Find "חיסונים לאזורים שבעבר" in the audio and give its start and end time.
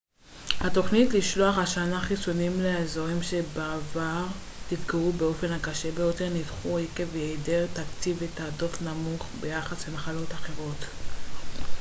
2.01-4.25